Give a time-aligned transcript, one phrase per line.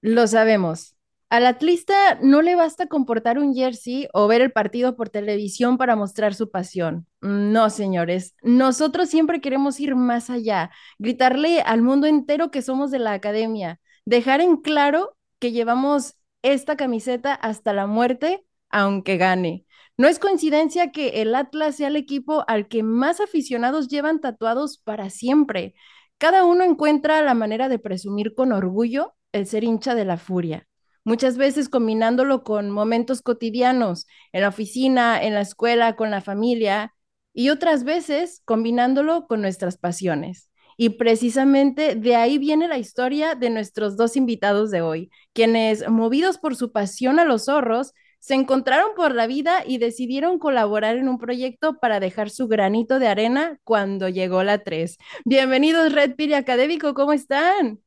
[0.00, 0.94] Lo sabemos.
[1.30, 5.94] Al atlista no le basta comportar un jersey o ver el partido por televisión para
[5.94, 7.06] mostrar su pasión.
[7.20, 12.98] No, señores, nosotros siempre queremos ir más allá, gritarle al mundo entero que somos de
[12.98, 19.66] la academia, dejar en claro que llevamos esta camiseta hasta la muerte, aunque gane.
[19.98, 24.78] No es coincidencia que el Atlas sea el equipo al que más aficionados llevan tatuados
[24.78, 25.74] para siempre.
[26.16, 30.66] Cada uno encuentra la manera de presumir con orgullo el ser hincha de la furia,
[31.04, 36.94] muchas veces combinándolo con momentos cotidianos, en la oficina, en la escuela, con la familia,
[37.32, 40.50] y otras veces combinándolo con nuestras pasiones.
[40.76, 46.38] Y precisamente de ahí viene la historia de nuestros dos invitados de hoy, quienes, movidos
[46.38, 51.08] por su pasión a los zorros, se encontraron por la vida y decidieron colaborar en
[51.08, 54.98] un proyecto para dejar su granito de arena cuando llegó la 3.
[55.24, 57.80] Bienvenidos, Red Piri Académico, ¿cómo están?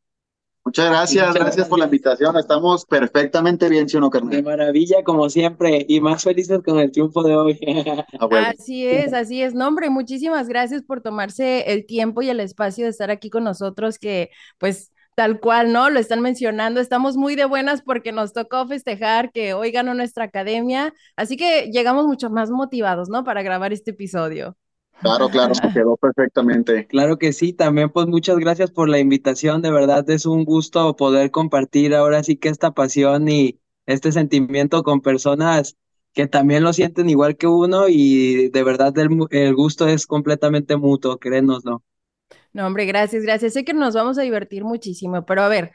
[0.64, 2.38] Muchas gracias, gracias, por la invitación.
[2.38, 6.92] Estamos perfectamente bien, ¿sí o no, De maravilla, como siempre, y más felices con el
[6.92, 7.60] triunfo de hoy.
[8.46, 9.56] Así es, así es.
[9.56, 9.90] nombre.
[9.90, 14.30] muchísimas gracias por tomarse el tiempo y el espacio de estar aquí con nosotros, que
[14.60, 15.90] pues tal cual, ¿no?
[15.90, 16.80] Lo están mencionando.
[16.80, 21.72] Estamos muy de buenas porque nos tocó festejar que hoy ganó nuestra academia, así que
[21.72, 23.24] llegamos mucho más motivados, ¿no?
[23.24, 24.56] Para grabar este episodio.
[25.02, 26.88] Claro, claro, se quedó perfectamente.
[26.88, 30.96] Claro que sí, también pues muchas gracias por la invitación, de verdad es un gusto
[30.96, 35.78] poder compartir ahora sí que esta pasión y este sentimiento con personas
[36.14, 41.18] que también lo sienten igual que uno y de verdad el, gusto es completamente mutuo,
[41.18, 41.84] créenoslo.
[42.54, 43.54] No, hombre, gracias, gracias.
[43.54, 45.72] Sé que nos vamos a divertir muchísimo, pero a ver,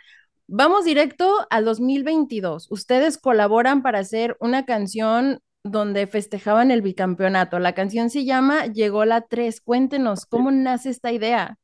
[0.47, 2.71] vamos directo al 2022.
[2.71, 7.59] Ustedes colaboran para hacer una canción donde festejaban el bicampeonato.
[7.59, 9.61] La canción se llama Llegó la 3.
[9.61, 11.59] Cuéntenos, ¿cómo nace esta idea?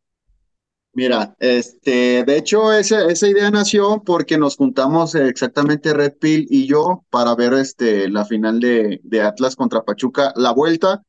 [0.94, 6.66] Mira, este, de hecho, esa, esa idea nació porque nos juntamos exactamente Red Pill y
[6.66, 11.02] yo para ver este, la final de, de Atlas contra Pachuca, la vuelta.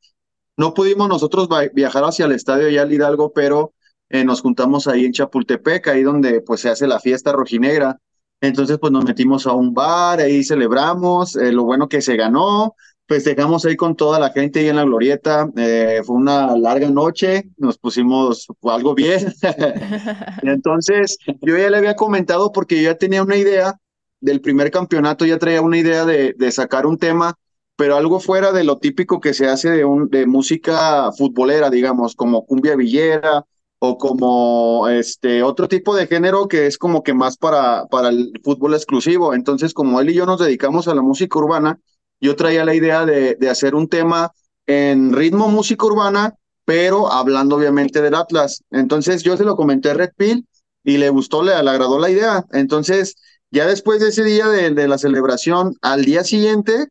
[0.55, 3.73] No pudimos nosotros viajar hacia el estadio ya al Hidalgo, pero
[4.09, 7.99] eh, nos juntamos ahí en Chapultepec, ahí donde pues se hace la fiesta rojinegra.
[8.43, 12.75] Entonces, pues nos metimos a un bar, ahí celebramos, eh, lo bueno que se ganó,
[13.07, 17.45] festejamos ahí con toda la gente ahí en la glorieta, eh, fue una larga noche,
[17.55, 19.33] nos pusimos algo bien.
[20.43, 23.79] Entonces, yo ya le había comentado porque yo ya tenía una idea
[24.19, 27.35] del primer campeonato, ya traía una idea de, de sacar un tema,
[27.77, 32.13] pero algo fuera de lo típico que se hace de, un, de música futbolera, digamos,
[32.13, 33.45] como cumbia villera,
[33.85, 38.31] o como este otro tipo de género que es como que más para, para el
[38.41, 39.33] fútbol exclusivo.
[39.33, 41.81] Entonces, como él y yo nos dedicamos a la música urbana,
[42.21, 44.31] yo traía la idea de, de hacer un tema
[44.67, 46.33] en ritmo música urbana,
[46.63, 48.63] pero hablando obviamente del Atlas.
[48.71, 50.47] Entonces, yo se lo comenté a Red Pill
[50.85, 52.45] y le gustó, le, agradó la idea.
[52.53, 53.17] Entonces,
[53.51, 56.87] ya después de ese día de, de la celebración, al día siguiente,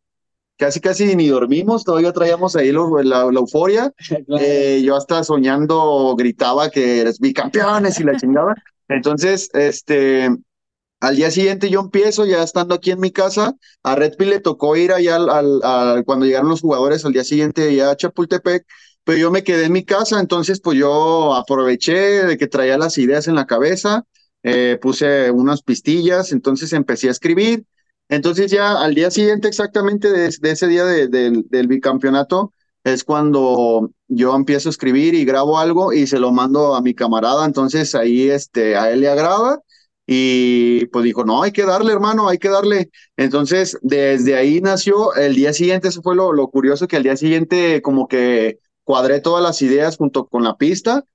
[0.63, 3.93] casi casi ni dormimos, todavía traíamos ahí la, euforia.
[4.41, 8.55] Eh, yo hasta soñando gritaba que eres bicampeones y la chingaba.
[8.89, 10.31] Entonces, este,
[11.01, 13.57] al día siguiente yo empiezo ya estando aquí en mi casa.
[13.83, 17.75] A Red Pill le tocó ir allá al, cuando llegaron los jugadores al día siguiente
[17.75, 18.65] ya a Chapultepec,
[19.03, 22.99] pero yo me quedé en mi casa, entonces pues yo aproveché de que traía las
[22.99, 24.05] ideas en la cabeza,
[24.45, 27.65] eh, puse unas pistillas, entonces empecé a escribir
[28.13, 32.53] entonces ya al día siguiente exactamente de, ese día del bicampeonato
[32.85, 36.93] es cuando yo empiezo a escribir y grabo algo y se lo mando a mi
[36.95, 39.61] camarada, entonces ahí este, a él le agrada
[40.07, 42.91] y pues dijo, no, hay que darle hermano, hay que darle.
[43.17, 47.17] Entonces desde ahí nació, el día siguiente, eso fue lo, lo curioso, que al día
[47.17, 51.07] siguiente como que cuadré todas las ideas junto con la pista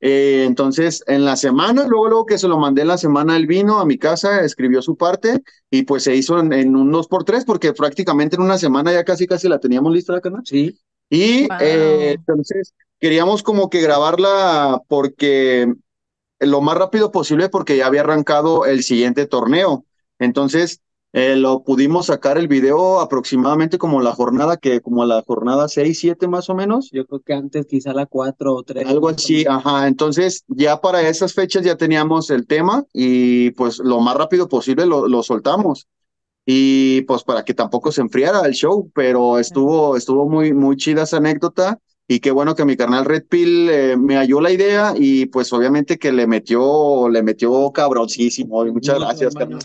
[0.00, 3.46] eh, entonces, en la semana, luego, luego que se lo mandé en la semana, él
[3.46, 7.24] vino a mi casa, escribió su parte y pues se hizo en, un dos por
[7.24, 10.42] tres porque prácticamente en una semana ya casi casi la teníamos lista la canal.
[10.44, 10.78] Sí.
[11.08, 15.72] Y eh, entonces queríamos como que grabarla porque
[16.40, 19.84] lo más rápido posible porque ya había arrancado el siguiente torneo.
[20.18, 20.80] Entonces,
[21.16, 25.98] eh, lo pudimos sacar el video aproximadamente como la jornada que, como la jornada 6,
[25.98, 26.90] 7 más o menos.
[26.92, 28.86] Yo creo que antes quizá la 4 o 3.
[28.86, 29.88] Algo así, ajá.
[29.88, 34.84] Entonces ya para esas fechas ya teníamos el tema y pues lo más rápido posible
[34.84, 35.88] lo, lo soltamos.
[36.44, 41.04] Y pues para que tampoco se enfriara el show, pero estuvo, estuvo muy, muy chida
[41.04, 44.94] esa anécdota y qué bueno que mi carnal Red Pill eh, me halló la idea
[44.96, 48.64] y pues obviamente que le metió, le metió cabroncísimo.
[48.64, 49.60] Y muchas gracias, carnal.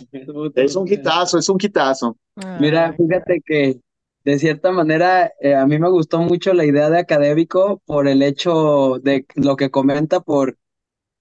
[0.56, 2.18] Es un hitazo, es un hitazo.
[2.60, 3.80] Mira, fíjate que
[4.24, 8.24] de cierta manera eh, a mí me gustó mucho la idea de académico por el
[8.24, 10.58] hecho de lo que comenta por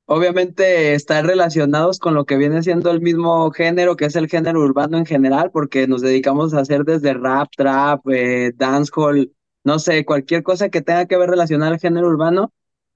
[0.07, 4.61] obviamente estar relacionados con lo que viene siendo el mismo género, que es el género
[4.61, 9.31] urbano en general, porque nos dedicamos a hacer desde rap, trap, eh, dancehall,
[9.65, 12.53] no sé, cualquier cosa que tenga que ver relacionada al género urbano.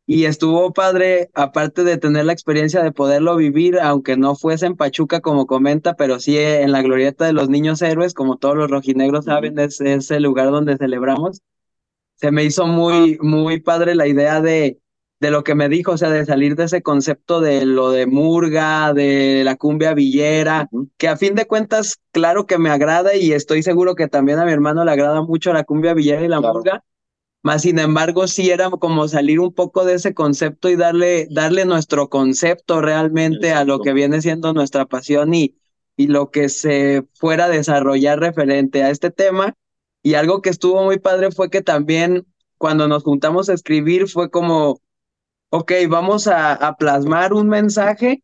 [0.07, 4.77] Y estuvo padre, aparte de tener la experiencia de poderlo vivir, aunque no fuese en
[4.77, 8.71] Pachuca como comenta, pero sí en la glorieta de los niños héroes, como todos los
[8.71, 11.41] rojinegros saben, es, es el lugar donde celebramos.
[12.17, 14.79] Se me hizo muy, muy padre la idea de,
[15.25, 18.05] de lo que me dijo, o sea, de salir de ese concepto de lo de
[18.07, 20.69] murga, de la cumbia villera,
[20.99, 24.45] que a fin de cuentas, claro que me agrada y estoy seguro que también a
[24.45, 26.85] mi hermano le agrada mucho la cumbia villera y la murga,
[27.43, 31.65] más sin embargo, sí era como salir un poco de ese concepto y darle, darle
[31.65, 35.57] nuestro concepto realmente a lo que viene siendo nuestra pasión y,
[35.97, 39.55] y lo que se fuera a desarrollar referente a este tema.
[40.03, 42.27] Y algo que estuvo muy padre fue que también
[42.59, 44.81] cuando nos juntamos a escribir fue como,
[45.55, 48.23] ok, vamos a, a plasmar un mensaje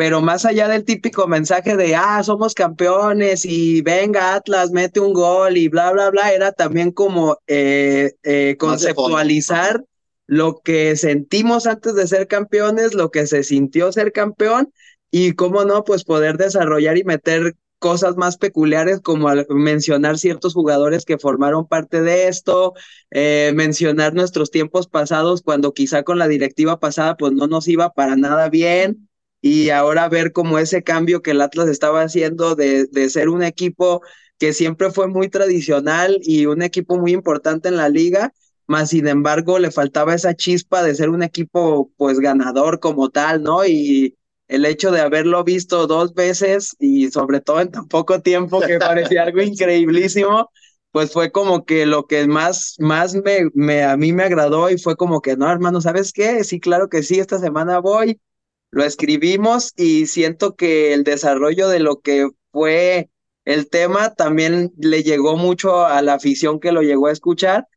[0.00, 5.12] pero más allá del típico mensaje de, ah, somos campeones y venga Atlas, mete un
[5.12, 9.84] gol y bla, bla, bla, era también como eh, eh, conceptualizar
[10.26, 14.72] lo que sentimos antes de ser campeones, lo que se sintió ser campeón
[15.10, 21.04] y cómo no, pues poder desarrollar y meter cosas más peculiares como mencionar ciertos jugadores
[21.04, 22.74] que formaron parte de esto,
[23.10, 27.92] eh, mencionar nuestros tiempos pasados cuando quizá con la directiva pasada pues no nos iba
[27.92, 29.08] para nada bien,
[29.42, 33.42] y ahora ver como ese cambio que el Atlas estaba haciendo de, de ser un
[33.42, 34.02] equipo
[34.38, 38.32] que siempre fue muy tradicional y un equipo muy importante en la liga,
[38.66, 43.42] más sin embargo le faltaba esa chispa de ser un equipo pues ganador como tal,
[43.42, 43.64] ¿no?
[43.66, 44.16] Y
[44.50, 48.78] el hecho de haberlo visto dos veces y sobre todo en tan poco tiempo que
[48.78, 50.50] parecía algo increíblísimo,
[50.90, 54.78] pues fue como que lo que más, más me, me, a mí me agradó y
[54.78, 56.42] fue como que, no, hermano, ¿sabes qué?
[56.42, 58.20] Sí, claro que sí, esta semana voy,
[58.72, 63.08] lo escribimos y siento que el desarrollo de lo que fue
[63.44, 67.68] el tema también le llegó mucho a la afición que lo llegó a escuchar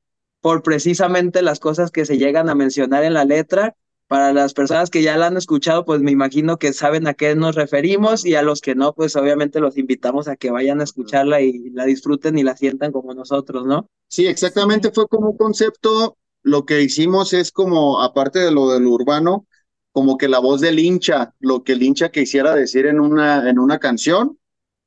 [0.42, 3.76] por precisamente las cosas que se llegan a mencionar en la letra.
[4.08, 7.36] Para las personas que ya la han escuchado, pues me imagino que saben a qué
[7.36, 10.84] nos referimos y a los que no, pues obviamente los invitamos a que vayan a
[10.84, 13.90] escucharla y la disfruten y la sientan como nosotros, ¿no?
[14.08, 18.86] Sí, exactamente, fue como un concepto, lo que hicimos es como, aparte de lo del
[18.86, 19.48] urbano,
[19.92, 23.60] como que la voz del hincha, lo que el hincha quisiera decir en una, en
[23.60, 24.38] una canción,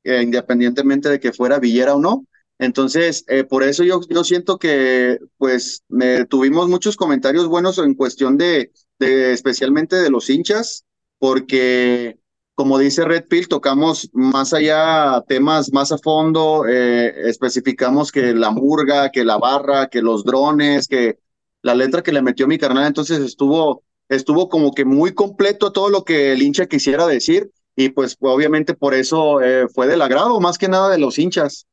[0.03, 2.25] eh, independientemente de que fuera Villera o no.
[2.59, 7.93] Entonces, eh, por eso yo, yo siento que, pues, me, tuvimos muchos comentarios buenos en
[7.93, 10.85] cuestión de, de, especialmente de los hinchas,
[11.19, 12.17] porque,
[12.55, 18.49] como dice Red Pill, tocamos más allá temas más a fondo, eh, especificamos que la
[18.49, 21.19] murga, que la barra, que los drones, que
[21.61, 25.89] la letra que le metió mi carnal, entonces estuvo, estuvo como que muy completo todo
[25.89, 30.39] lo que el hincha quisiera decir y pues obviamente por eso eh, fue del agrado
[30.39, 31.67] más que nada de los hinchas.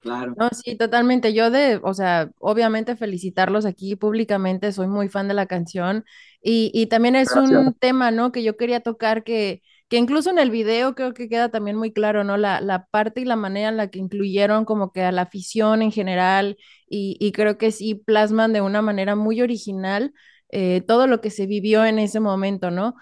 [0.00, 0.36] Claro.
[0.36, 1.34] No, sí, totalmente.
[1.34, 6.04] Yo de, o sea, obviamente felicitarlos aquí públicamente, soy muy fan de la canción
[6.40, 8.30] y, y también es un tema, ¿no?
[8.30, 11.92] Que yo quería tocar que, que incluso en el video creo que queda también muy
[11.92, 12.36] claro, ¿no?
[12.36, 15.82] La, la parte y la manera en la que incluyeron como que a la afición
[15.82, 16.56] en general
[16.88, 20.12] y, y creo que sí plasman de una manera muy original
[20.50, 22.94] eh, todo lo que se vivió en ese momento, ¿no?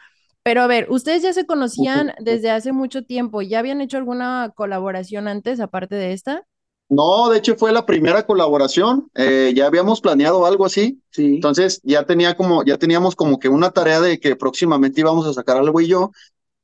[0.42, 4.52] Pero a ver, ustedes ya se conocían desde hace mucho tiempo, ¿ya habían hecho alguna
[4.56, 6.46] colaboración antes, aparte de esta?
[6.88, 11.34] No, de hecho fue la primera colaboración, eh, ya habíamos planeado algo así, sí.
[11.34, 15.32] entonces ya tenía como, ya teníamos como que una tarea de que próximamente íbamos a
[15.32, 16.12] sacar algo y yo,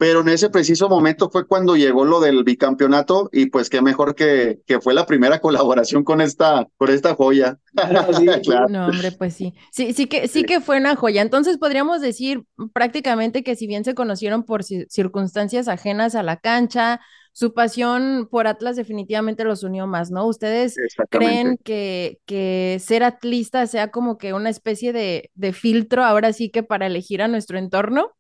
[0.03, 4.17] pero en ese preciso momento fue cuando llegó lo del bicampeonato y pues qué mejor
[4.17, 7.59] que, que fue la primera colaboración con esta, con esta joya.
[8.69, 9.55] No, hombre, pues sí.
[9.71, 11.23] Sí, sí que, sí que fue una joya.
[11.23, 17.01] Entonces podríamos decir prácticamente que si bien se conocieron por circunstancias ajenas a la cancha,
[17.33, 20.27] su pasión por Atlas definitivamente los unió más, ¿no?
[20.27, 20.77] ¿Ustedes
[21.09, 26.51] creen que, que ser atlista sea como que una especie de, de filtro ahora sí
[26.51, 28.13] que para elegir a nuestro entorno?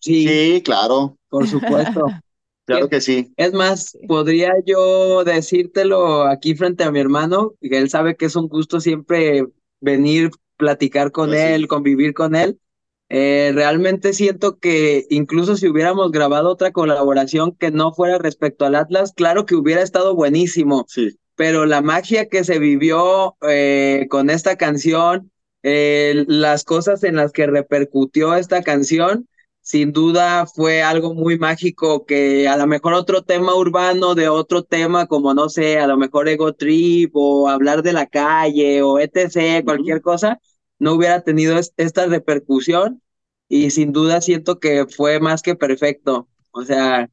[0.00, 1.18] Sí, claro.
[1.28, 2.06] Por supuesto.
[2.66, 3.32] claro que sí.
[3.36, 8.36] Es más, podría yo decírtelo aquí frente a mi hermano, que él sabe que es
[8.36, 9.46] un gusto siempre
[9.80, 12.60] venir, platicar con pues él, convivir con él.
[13.08, 18.74] Eh, realmente siento que incluso si hubiéramos grabado otra colaboración que no fuera respecto al
[18.74, 20.84] Atlas, claro que hubiera estado buenísimo.
[20.88, 21.18] Sí.
[21.36, 25.30] Pero la magia que se vivió eh, con esta canción,
[25.62, 29.28] eh, las cosas en las que repercutió esta canción,
[29.64, 34.62] sin duda fue algo muy mágico que a lo mejor otro tema urbano de otro
[34.62, 38.98] tema como no sé, a lo mejor Ego Trip o hablar de la calle o
[38.98, 40.38] etc, cualquier cosa,
[40.84, 43.00] no hubiera tenido esta repercusión
[43.48, 46.28] y sin duda siento que fue más que perfecto.
[46.50, 47.10] O sea,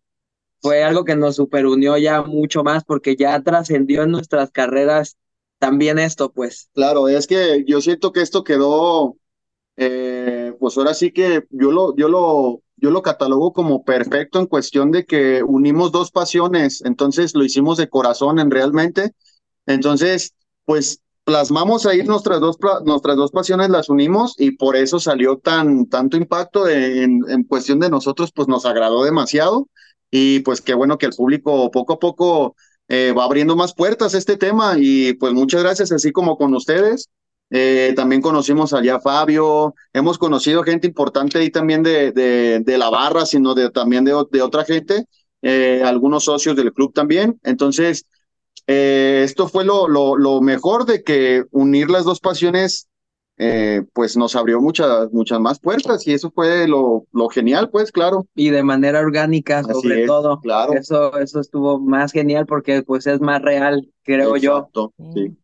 [0.59, 5.17] fue algo que nos superunió ya mucho más porque ya trascendió en nuestras carreras
[5.57, 6.69] también esto, pues.
[6.73, 9.15] Claro, es que yo siento que esto quedó,
[9.77, 14.47] eh, pues ahora sí que yo lo, yo lo, yo lo catalogo como perfecto en
[14.47, 19.11] cuestión de que unimos dos pasiones, entonces lo hicimos de corazón en realmente.
[19.65, 20.33] Entonces,
[20.65, 25.87] pues plasmamos ahí nuestras dos, nuestras dos pasiones, las unimos y por eso salió tan,
[25.87, 29.67] tanto impacto en, en cuestión de nosotros, pues nos agradó demasiado
[30.09, 32.55] y pues qué bueno que el público poco a poco
[32.87, 37.09] eh, va abriendo más puertas este tema y pues muchas gracias, así como con ustedes.
[37.53, 42.77] Eh, también conocimos allá a Fabio, hemos conocido gente importante ahí también de, de, de
[42.77, 45.05] la barra, sino de, también de, de otra gente,
[45.41, 47.39] eh, algunos socios del club también.
[47.43, 48.05] Entonces,
[48.67, 52.87] esto fue lo, lo, lo mejor de que unir las dos pasiones
[53.43, 57.91] eh, pues nos abrió muchas, muchas más puertas y eso fue lo, lo genial, pues
[57.91, 58.27] claro.
[58.35, 60.39] Y de manera orgánica, sobre todo.
[60.41, 60.73] Claro.
[60.73, 64.69] Eso, eso estuvo más genial porque pues es más real, creo yo.
[65.15, 65.35] Sí.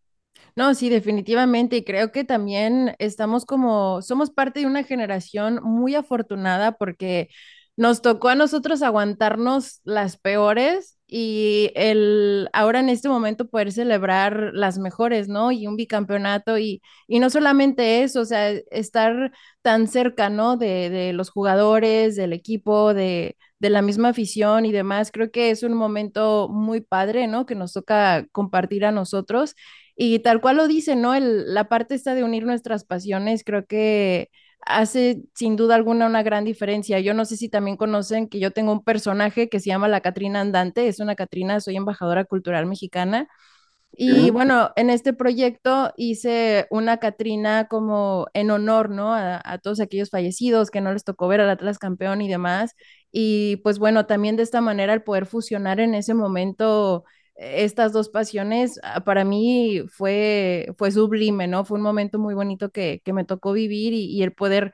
[0.56, 1.78] No, sí, definitivamente.
[1.78, 7.30] Y creo que también estamos como, somos parte de una generación muy afortunada porque
[7.78, 14.52] nos tocó a nosotros aguantarnos las peores y el ahora en este momento poder celebrar
[14.54, 15.52] las mejores, ¿no?
[15.54, 19.32] Y un bicampeonato y, y no solamente eso, o sea, estar
[19.62, 20.58] tan cerca, ¿no?
[20.58, 25.52] De, de los jugadores, del equipo, de, de, la misma afición y demás, creo que
[25.52, 27.46] es un momento muy padre, ¿no?
[27.46, 29.56] Que nos toca compartir a nosotros
[29.96, 31.16] y tal cual lo dice, ¿no?
[31.16, 34.30] El, la parte esta de unir nuestras pasiones, creo que
[34.62, 37.00] hace sin duda alguna una gran diferencia.
[37.00, 40.02] Yo no sé si también conocen que yo tengo un personaje que se llama la
[40.02, 43.28] Catrina Andante, es una Catrina, soy embajadora cultural mexicana.
[44.00, 49.14] Y bueno, en este proyecto hice una Catrina como en honor, ¿no?
[49.14, 52.76] A, a, todos aquellos fallecidos que no les tocó ver al Atlas campeón y demás.
[53.12, 57.06] Y pues bueno, también de esta manera el poder fusionar en ese momento
[57.38, 61.66] estas dos pasiones ah, para mí fue, fue sublime, ¿no?
[61.66, 64.74] Fue un momento muy bonito que, que me tocó vivir y, y, el poder,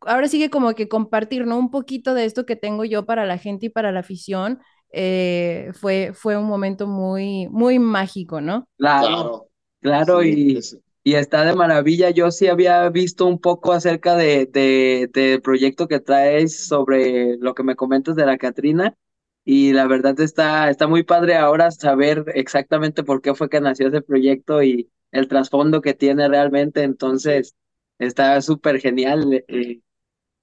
[0.00, 1.58] ahora sigue como que compartir, ¿no?
[1.58, 4.60] Un poquito de esto que tengo yo para la gente y para la afición,
[4.92, 8.68] eh, fue, fue un momento muy, muy mágico, ¿no?
[8.76, 9.46] Claro,
[9.80, 10.58] claro, sí,
[11.04, 12.10] y, y está de maravilla.
[12.10, 17.54] Yo sí había visto un poco acerca de, de, del proyecto que traes sobre lo
[17.54, 18.94] que me comentas de la Catrina
[19.44, 23.88] y la verdad está, está muy padre ahora saber exactamente por qué fue que nació
[23.88, 26.82] ese proyecto y el trasfondo que tiene realmente.
[26.82, 27.56] Entonces,
[27.98, 29.80] está súper genial eh,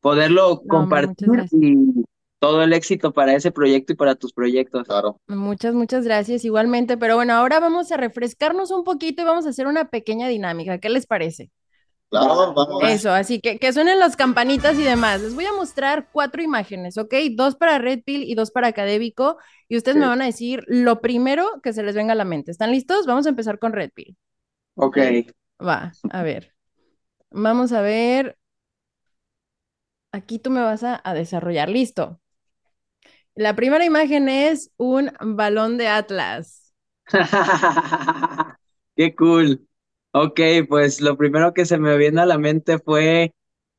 [0.01, 2.03] poderlo no, compartir y
[2.39, 4.87] todo el éxito para ese proyecto y para tus proyectos.
[4.87, 5.19] Claro.
[5.27, 6.97] Muchas, muchas gracias igualmente.
[6.97, 10.79] Pero bueno, ahora vamos a refrescarnos un poquito y vamos a hacer una pequeña dinámica.
[10.79, 11.51] ¿Qué les parece?
[12.09, 12.83] Claro, vamos.
[12.83, 15.21] Eso, así que que suenen las campanitas y demás.
[15.21, 17.13] Les voy a mostrar cuatro imágenes, ¿ok?
[17.35, 19.37] Dos para Red Pill y dos para Académico.
[19.67, 19.99] Y ustedes sí.
[19.99, 22.51] me van a decir lo primero que se les venga a la mente.
[22.51, 23.05] ¿Están listos?
[23.05, 24.17] Vamos a empezar con Red Pill.
[24.75, 24.97] Ok.
[25.61, 26.53] Va, a ver.
[27.31, 28.37] Vamos a ver.
[30.11, 31.67] Aquí tú me vas a, a desarrollar.
[31.69, 32.19] Listo.
[33.35, 36.73] La primera imagen es un balón de Atlas.
[38.95, 39.67] Qué cool.
[40.11, 43.33] Ok, pues lo primero que se me viene a la mente fue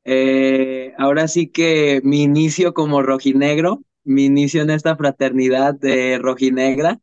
[0.04, 7.00] eh, ahora sí que mi inicio como rojinegro, mi inicio en esta fraternidad de rojinegra.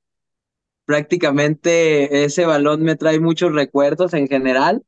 [0.86, 4.86] Prácticamente ese balón me trae muchos recuerdos en general,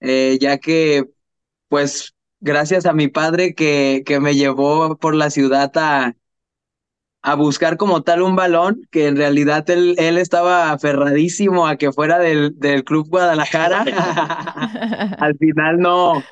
[0.00, 1.10] eh, ya que
[1.68, 6.16] pues gracias a mi padre que, que me llevó por la ciudad a,
[7.26, 11.90] a buscar como tal un balón, que en realidad él, él estaba aferradísimo a que
[11.90, 13.82] fuera del, del Club Guadalajara.
[15.18, 16.22] Al final no,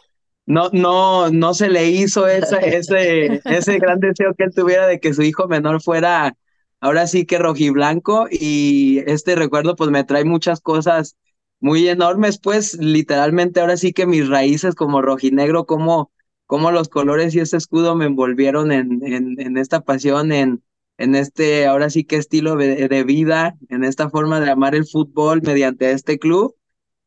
[0.45, 5.01] no, no, no se le hizo ese, ese, ese gran deseo que él tuviera de
[5.01, 6.37] que su hijo menor fuera
[6.79, 11.17] ahora sí que rojiblanco y este recuerdo pues me trae muchas cosas
[11.59, 16.13] muy enormes, pues literalmente ahora sí que mis raíces como rojinegro, como,
[16.45, 20.63] como los colores y ese escudo me envolvieron en, en, en esta pasión, en,
[21.03, 24.87] en este, ahora sí que estilo de, de, vida, en esta forma de amar el
[24.87, 26.55] fútbol mediante este club.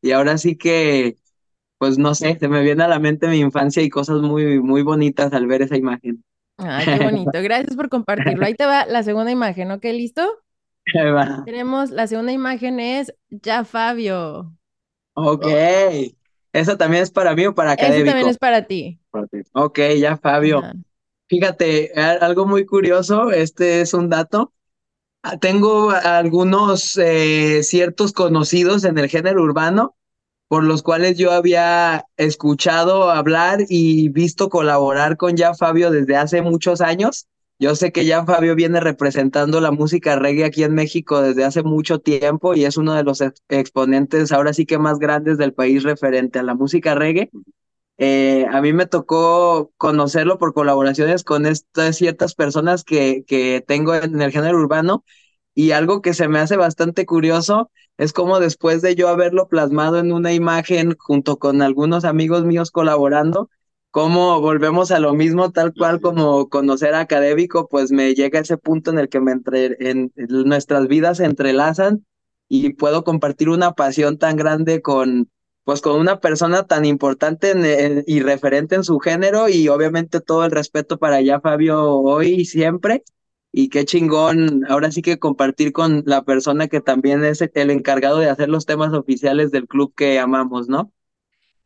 [0.02, 1.16] Y ahora sí que,
[1.78, 4.82] pues no sé, se me viene a la mente mi infancia y cosas muy, muy
[4.82, 6.26] bonitas al ver esa imagen.
[6.58, 7.32] Ay, qué bonito.
[7.42, 8.46] Gracias por compartirlo.
[8.46, 9.86] Ahí te va la segunda imagen, ¿ok?
[9.86, 10.30] ¿Listo?
[10.94, 11.44] Va.
[11.46, 14.52] Tenemos, la segunda imagen es ya Fabio.
[15.14, 15.48] Ok.
[16.52, 18.04] ¿Esa también es para mí o para académico?
[18.04, 19.00] Esa también es para ti.
[19.54, 20.64] Ok, ya Fabio.
[21.28, 24.54] Fíjate, algo muy curioso, este es un dato.
[25.42, 29.96] Tengo algunos eh, ciertos conocidos en el género urbano
[30.48, 36.42] por los cuales yo había escuchado hablar y visto colaborar con ya Fabio desde hace
[36.42, 37.28] muchos años.
[37.58, 41.64] Yo sé que ya Fabio viene representando la música reggae aquí en México desde hace
[41.64, 45.84] mucho tiempo y es uno de los exponentes ahora sí que más grandes del país
[45.84, 47.32] referente a la música reggae.
[47.98, 53.96] Eh, a mí me tocó conocerlo por colaboraciones con estas ciertas personas que, que tengo
[53.96, 55.06] en el género urbano
[55.54, 60.00] y algo que se me hace bastante curioso es como después de yo haberlo plasmado
[60.00, 63.50] en una imagen junto con algunos amigos míos colaborando,
[63.92, 68.58] cómo volvemos a lo mismo, tal cual como conocer a académico, pues me llega ese
[68.58, 72.06] punto en el que me entre, en, nuestras vidas se entrelazan
[72.50, 75.30] y puedo compartir una pasión tan grande con,
[75.66, 80.52] pues con una persona tan importante y referente en su género y obviamente todo el
[80.52, 83.04] respeto para ya Fabio hoy y siempre
[83.58, 88.20] y qué chingón, ahora sí que compartir con la persona que también es el encargado
[88.20, 90.92] de hacer los temas oficiales del club que amamos, ¿no?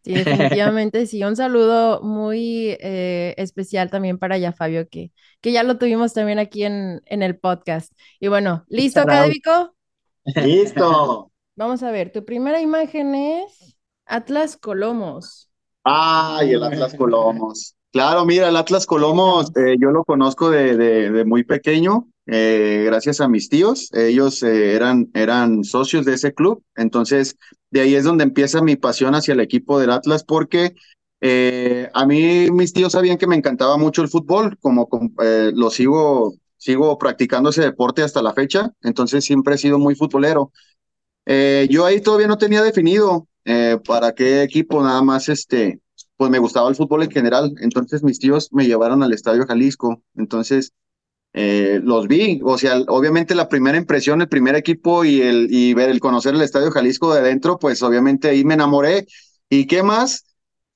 [0.04, 1.24] Sí, definitivamente sí.
[1.24, 6.38] Un saludo muy eh, especial también para ya Fabio, que, que ya lo tuvimos también
[6.38, 7.92] aquí en, en el podcast.
[8.20, 9.76] Y bueno, ¿listo, académico?
[10.36, 11.32] Listo.
[11.56, 13.79] Vamos a ver, tu primera imagen es
[14.10, 15.50] Atlas Colomos.
[15.84, 17.76] Ay, el Atlas Colomos.
[17.92, 23.22] Claro, mira, el Atlas Colomos, eh, yo lo conozco de, de, muy pequeño, eh, gracias
[23.22, 23.90] a mis tíos.
[23.94, 27.38] Ellos eh, eran, eran socios de ese club, entonces
[27.70, 30.76] de ahí es donde empieza mi pasión hacia el equipo del Atlas, porque
[31.94, 34.88] a mí mis tíos sabían que me encantaba mucho el fútbol, como
[35.54, 40.52] lo sigo, sigo practicando ese deporte hasta la fecha, entonces siempre he sido muy futbolero.
[41.26, 43.29] yo ahí todavía no tenía definido
[43.86, 45.80] para qué equipo, nada más este
[46.20, 47.54] pues me gustaba el fútbol en general.
[47.62, 50.04] Entonces mis tíos me llevaron al Estadio Jalisco.
[50.16, 50.74] Entonces
[51.34, 52.42] eh, los vi.
[52.44, 56.36] O sea, obviamente la primera impresión, el primer equipo y el y ver el conocer
[56.36, 59.08] el Estadio Jalisco de adentro, pues obviamente ahí me enamoré.
[59.50, 60.26] ¿Y qué más?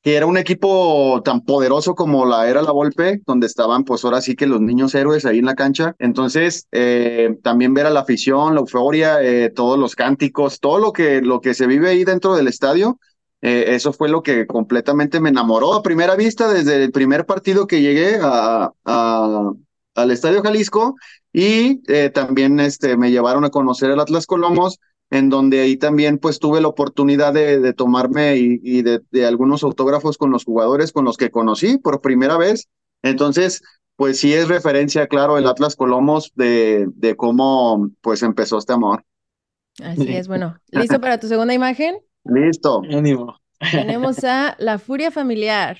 [0.04, 4.22] Que era un equipo tan poderoso como la era la Volpe, donde estaban pues ahora
[4.22, 5.96] sí que los niños héroes ahí en la cancha.
[5.98, 10.92] Entonces, eh, también ver a la afición, la euforia, eh, todos los cánticos, todo lo
[10.92, 13.00] que, lo que se vive ahí dentro del estadio,
[13.42, 17.68] eh, eso fue lo que completamente me enamoró a primera vista desde el primer partido
[17.68, 18.72] que llegué a,
[19.96, 20.96] al Estadio Jalisco
[21.32, 24.80] y eh, también este, me llevaron a conocer el Atlas Colomos,
[25.14, 30.32] en donde ahí también pues tuve la oportunidad de, tomarme y, de, algunos autógrafos con
[30.32, 32.68] los jugadores con los que conocí por primera vez.
[33.04, 33.62] Entonces,
[33.96, 39.06] pues sí es referencia, claro, el Atlas Colomos de, de cómo pues empezó este amor.
[39.84, 41.98] Así es, bueno, ¿listo para tu segunda imagen?
[42.24, 42.82] Listo.
[43.72, 45.78] Tenemos a la furia familiar.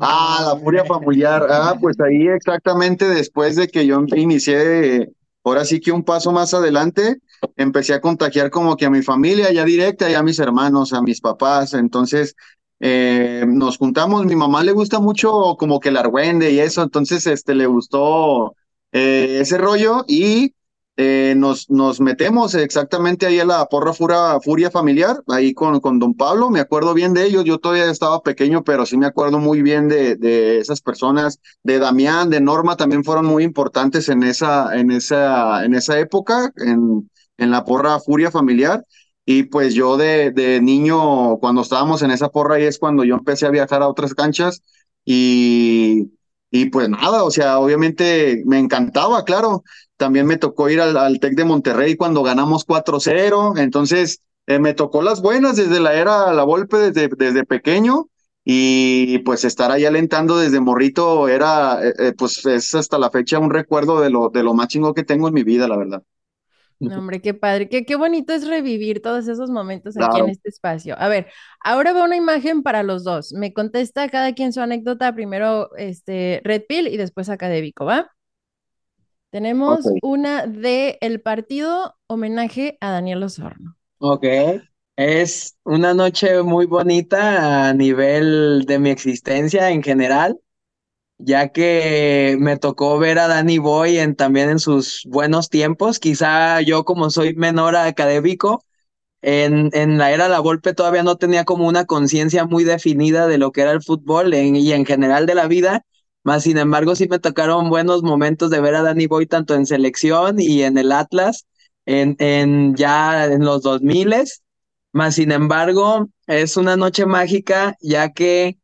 [0.00, 1.46] Ah, la furia familiar.
[1.48, 5.12] Ah, pues ahí exactamente después de que yo inicié,
[5.44, 7.18] ahora sí que un paso más adelante,
[7.56, 11.02] empecé a contagiar como que a mi familia ya directa, ya a mis hermanos, a
[11.02, 11.74] mis papás.
[11.74, 12.34] Entonces,
[12.80, 17.26] eh, nos juntamos, mi mamá le gusta mucho como que el argüende y eso, entonces
[17.26, 18.54] este le gustó
[18.92, 20.54] eh, ese rollo y
[21.00, 26.00] eh, nos, nos metemos exactamente ahí a la porra furia, furia familiar, ahí con, con
[26.00, 29.38] don Pablo, me acuerdo bien de ellos, yo todavía estaba pequeño, pero sí me acuerdo
[29.38, 34.24] muy bien de, de esas personas, de Damián, de Norma, también fueron muy importantes en
[34.24, 36.52] esa, en esa, en esa época,
[37.38, 38.84] en la porra furia familiar.
[39.24, 43.14] Y pues yo de, de niño, cuando estábamos en esa porra, ahí es cuando yo
[43.16, 44.62] empecé a viajar a otras canchas
[45.04, 46.12] y,
[46.50, 49.64] y pues nada, o sea, obviamente me encantaba, claro.
[49.96, 53.56] También me tocó ir al, al TEC de Monterrey cuando ganamos 4-0.
[53.56, 58.08] Entonces, eh, me tocó las buenas desde la era La Volpe, desde, desde pequeño.
[58.44, 63.38] Y pues estar ahí alentando desde morrito era, eh, eh, pues es hasta la fecha
[63.38, 66.02] un recuerdo de lo, de lo más chingo que tengo en mi vida, la verdad.
[66.80, 70.94] Hombre, qué padre, qué, qué bonito es revivir todos esos momentos aquí en este espacio.
[70.98, 71.26] A ver,
[71.64, 73.32] ahora va una imagen para los dos.
[73.32, 78.10] Me contesta cada quien su anécdota, primero este Red Pill y después académico, ¿va?
[79.30, 83.76] Tenemos una de el partido homenaje a Daniel Osorno.
[83.98, 84.24] Ok.
[84.96, 90.40] Es una noche muy bonita a nivel de mi existencia en general,
[91.18, 95.98] ya que me tocó ver a Danny Boy en, también en sus buenos tiempos.
[95.98, 98.64] Quizá yo como soy menor académico,
[99.22, 103.38] en, en la era La Volpe todavía no tenía como una conciencia muy definida de
[103.38, 105.84] lo que era el fútbol y en general de la vida
[106.24, 109.64] más sin embargo, sí me tocaron buenos momentos de ver a Danny Boy tanto en
[109.66, 111.46] selección y en el Atlas,
[111.86, 114.12] en, en ya en los 2000
[114.92, 118.58] más sin embargo, es una noche mágica, ya que,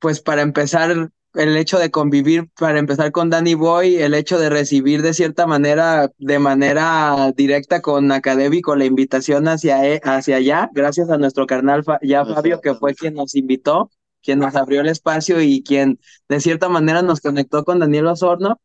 [0.00, 4.50] pues para empezar, el hecho de convivir, para empezar con Danny Boy, el hecho de
[4.50, 10.70] recibir de cierta manera, de manera directa con Académico la invitación hacia, e, hacia allá,
[10.72, 13.90] gracias a nuestro carnal ya Fabio, que fue quien nos invitó,
[14.22, 18.60] quien nos abrió el espacio y quien de cierta manera nos conectó con Daniel Osorno.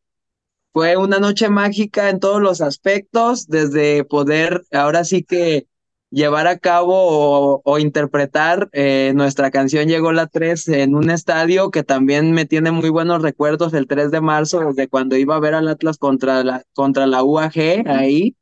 [0.72, 5.66] Fue una noche mágica en todos los aspectos, desde poder, ahora sí que
[6.10, 11.84] llevar a cabo o, interpretar eh, nuestra canción Llegó la 3 en un estadio que
[11.84, 15.54] también me tiene muy buenos recuerdos el 3 de marzo, desde cuando iba a ver
[15.54, 18.36] al Atlas contra la, contra la UAG ahí.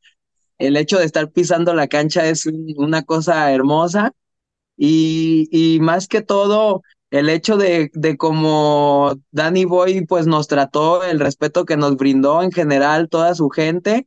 [0.59, 4.12] El hecho de estar pisando la cancha es una cosa hermosa
[4.76, 11.05] y, y más que todo el hecho de, de como Danny Boy pues nos trató,
[11.05, 14.07] el respeto que nos brindó en general toda su gente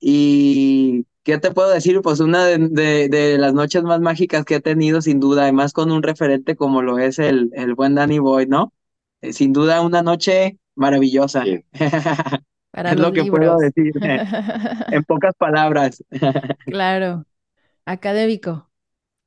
[0.00, 2.00] y ¿qué te puedo decir?
[2.00, 6.02] Pues una de, las noches más mágicas que he tenido, sin duda, además con un
[6.02, 8.72] referente como lo es el, el buen Danny Boy, ¿no?
[9.20, 11.44] Eh, sin duda, una noche maravillosa.
[11.74, 13.92] es lo que puedo decir
[14.90, 16.02] en pocas palabras.
[16.64, 17.26] claro.
[17.84, 18.70] Académico.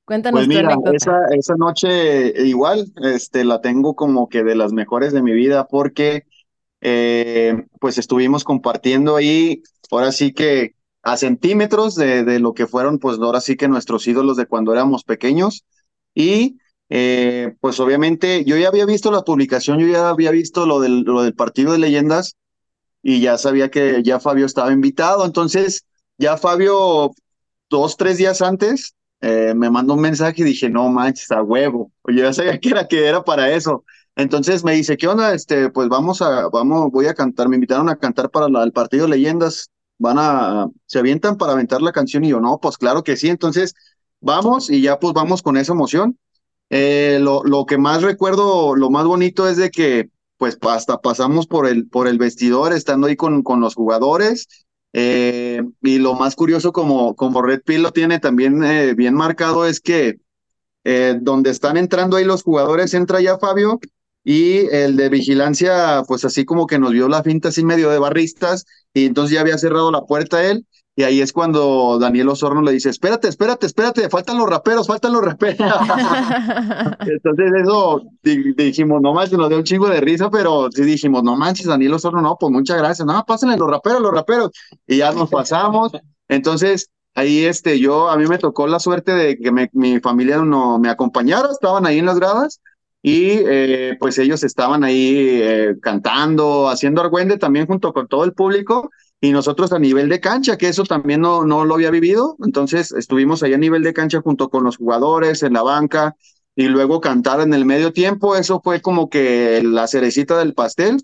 [0.04, 5.14] Cuéntanos pues mira, Esa, esa noche igual, este, la tengo como que de las mejores
[5.14, 6.26] de mi vida porque
[6.82, 9.62] eh, pues estuvimos compartiendo ahí,
[9.92, 14.08] ahora sí que a centímetros de, de, lo que fueron, pues ahora sí que nuestros
[14.08, 15.66] ídolos de cuando éramos pequeños.
[16.14, 16.58] Y
[16.90, 21.02] eh, pues obviamente yo ya había visto la publicación, yo ya había visto lo del,
[21.02, 22.36] lo del partido de leyendas
[23.02, 25.26] y ya sabía que ya Fabio estaba invitado.
[25.26, 25.86] Entonces,
[26.18, 27.12] ya Fabio,
[27.70, 31.92] dos, tres días antes, eh, me mandó un mensaje y dije, no manches, a huevo.
[32.04, 33.86] Oye, ya sabía que era, que era para eso.
[34.16, 35.34] Entonces me dice, ¿qué onda?
[35.34, 39.06] Este, pues vamos a, vamos, voy a cantar, me invitaron a cantar para el partido
[39.06, 43.04] de leyendas van a, se avientan para aventar la canción y yo, no, pues claro
[43.04, 43.76] que sí, entonces
[44.20, 46.18] vamos y ya pues vamos con esa emoción.
[46.70, 51.46] Eh, lo, lo que más recuerdo, lo más bonito es de que pues hasta pasamos
[51.46, 54.48] por el, por el vestidor estando ahí con, con los jugadores.
[54.94, 59.66] Eh, y lo más curioso, como, como Red Pill lo tiene también eh, bien marcado,
[59.66, 60.18] es que
[61.22, 63.80] donde están entrando ahí los jugadores, entra ya Fabio
[64.24, 68.00] y el de vigilancia, pues así como que nos vio la finta así medio de
[68.00, 72.62] barristas, y entonces ya había cerrado la puerta él, y ahí es cuando Daniel Osorno
[72.62, 75.58] le dice, espérate, espérate, espérate, faltan los raperos, faltan los raperos.
[77.00, 81.38] entonces eso dijimos, no manches, nos dio un chingo de risa, pero sí dijimos, no
[81.38, 84.52] manches, Daniel Osorno, no, pues muchas gracias, no, pásenle los raperos, los raperos,
[84.86, 85.94] y ya nos pasamos.
[86.28, 90.78] Entonces, ahí este, yo, a mí me tocó la suerte de que mi familia no
[90.78, 92.60] me acompañara, estaban ahí en las gradas,
[93.02, 98.34] y eh, pues ellos estaban ahí eh, cantando, haciendo argüende también junto con todo el
[98.34, 102.36] público y nosotros a nivel de cancha, que eso también no, no lo había vivido,
[102.44, 106.16] entonces estuvimos ahí a nivel de cancha junto con los jugadores en la banca
[106.56, 110.98] y luego cantar en el medio tiempo, eso fue como que la cerecita del pastel.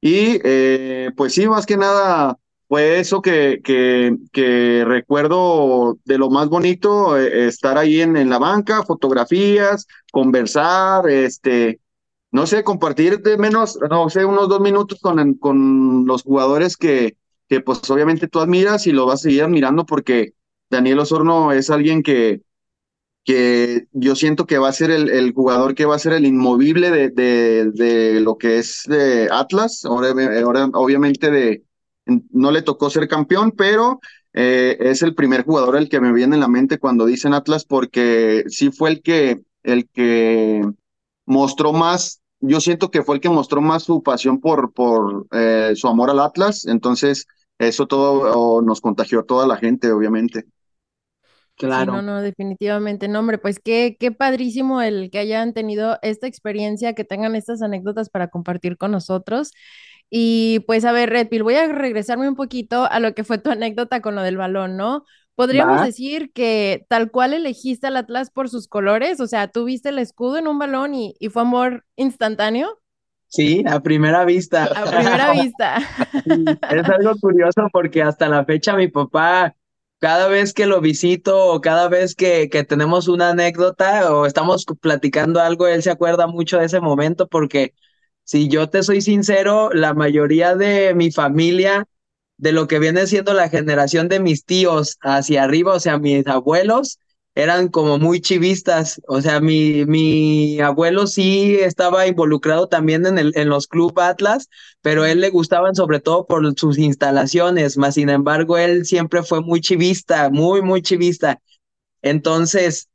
[0.00, 6.30] Y eh, pues sí, más que nada fue eso que, que, que recuerdo de lo
[6.30, 11.80] más bonito, eh, estar ahí en, en, la banca, fotografías, conversar, este,
[12.30, 17.16] no sé, compartir de menos, no sé, unos dos minutos con, con los jugadores que,
[17.48, 20.32] que pues obviamente tú admiras y lo vas a seguir admirando porque
[20.70, 22.42] Daniel Osorno es alguien que,
[23.24, 26.26] que yo siento que va a ser el, el jugador que va a ser el
[26.26, 31.62] inmovible de, de, de lo que es de Atlas, ahora, ahora obviamente de
[32.06, 34.00] no le tocó ser campeón, pero
[34.32, 37.64] eh, es el primer jugador el que me viene en la mente cuando dicen Atlas,
[37.64, 40.62] porque sí fue el que, el que
[41.26, 45.72] mostró más, yo siento que fue el que mostró más su pasión por, por eh,
[45.76, 47.26] su amor al Atlas, entonces
[47.58, 50.44] eso todo nos contagió a toda la gente, obviamente.
[51.56, 51.92] Claro.
[51.92, 53.06] no, no, definitivamente.
[53.06, 57.62] No, hombre, pues qué, qué padrísimo el que hayan tenido esta experiencia, que tengan estas
[57.62, 59.52] anécdotas para compartir con nosotros.
[60.10, 63.38] Y pues a ver, Red Pill, voy a regresarme un poquito a lo que fue
[63.38, 65.04] tu anécdota con lo del balón, ¿no?
[65.34, 69.88] Podríamos decir que tal cual elegiste al Atlas por sus colores, o sea, tú viste
[69.88, 72.80] el escudo en un balón y, y fue amor instantáneo.
[73.28, 74.64] Sí, a primera vista.
[74.74, 75.78] A primera vista.
[76.68, 79.56] es algo curioso porque hasta la fecha mi papá,
[79.98, 84.64] cada vez que lo visito o cada vez que, que tenemos una anécdota o estamos
[84.80, 87.74] platicando algo, él se acuerda mucho de ese momento porque
[88.24, 91.86] si yo te soy sincero, la mayoría de mi familia,
[92.36, 96.26] de lo que viene siendo la generación de mis tíos hacia arriba, o sea, mis
[96.26, 96.98] abuelos,
[97.34, 99.00] eran como muy chivistas.
[99.08, 104.48] O sea, mi, mi abuelo sí estaba involucrado también en, el, en los Club Atlas,
[104.82, 109.40] pero él le gustaban sobre todo por sus instalaciones, más sin embargo, él siempre fue
[109.40, 111.40] muy chivista, muy, muy chivista.
[112.02, 112.88] Entonces,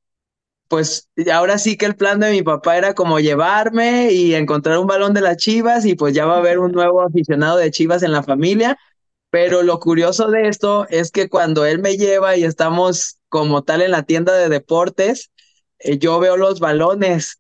[0.70, 4.88] pues ahora sí que el plan de mi papá era como llevarme y encontrar un
[4.88, 8.04] balón de las Chivas y pues ya va a haber un nuevo aficionado de Chivas
[8.04, 8.78] en la familia.
[9.32, 13.82] Pero lo curioso de esto es que cuando él me lleva y estamos como tal
[13.82, 15.32] en la tienda de deportes,
[15.80, 17.40] eh, yo veo los balones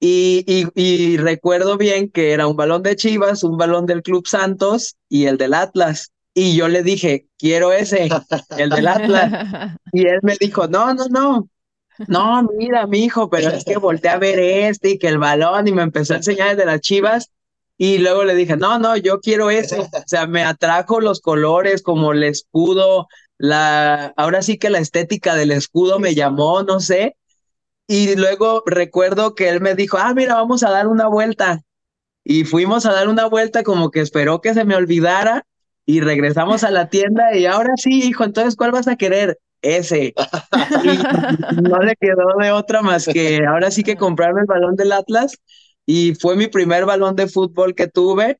[0.00, 4.26] y, y, y, recuerdo bien que era un balón de Chivas, un balón del Club
[4.26, 6.10] Santos y el del Atlas.
[6.34, 8.08] Y yo le dije, quiero ese,
[8.56, 9.76] el del Atlas.
[9.92, 11.48] Y él me dijo, no, no, no,
[12.08, 15.68] no, mira, mi hijo, pero es que volteé a ver este y que el balón
[15.68, 17.30] y me empezó a enseñar el de las Chivas.
[17.78, 19.80] Y luego le dije, no, no, yo quiero ese.
[19.80, 25.34] O sea, me atrajo los colores como el escudo, la, ahora sí que la estética
[25.34, 27.16] del escudo me llamó, no sé.
[27.88, 31.62] Y luego recuerdo que él me dijo, ah, mira, vamos a dar una vuelta.
[32.24, 35.44] Y fuimos a dar una vuelta como que esperó que se me olvidara
[35.84, 39.38] y regresamos a la tienda y ahora sí, hijo, entonces, ¿cuál vas a querer?
[39.62, 40.06] Ese.
[40.06, 40.12] Y
[41.62, 45.38] no le quedó de otra más que ahora sí que comprarme el balón del Atlas.
[45.86, 48.38] Y fue mi primer balón de fútbol que tuve.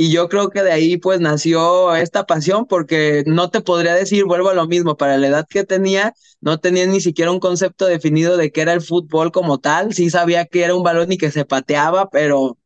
[0.00, 4.26] Y yo creo que de ahí pues nació esta pasión porque no te podría decir,
[4.26, 7.84] vuelvo a lo mismo, para la edad que tenía, no tenía ni siquiera un concepto
[7.84, 11.18] definido de qué era el fútbol como tal, sí sabía que era un balón y
[11.18, 12.56] que se pateaba, pero